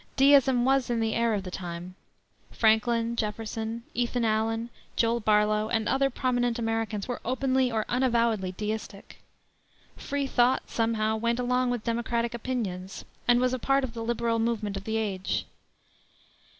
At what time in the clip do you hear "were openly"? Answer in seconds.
7.07-7.71